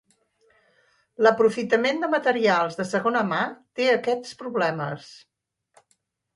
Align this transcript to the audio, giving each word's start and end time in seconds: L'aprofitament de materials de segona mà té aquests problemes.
L'aprofitament 1.27 2.01
de 2.05 2.09
materials 2.15 2.79
de 2.81 2.87
segona 2.95 3.23
mà 3.35 3.45
té 3.81 3.89
aquests 3.93 4.43
problemes. 4.43 5.15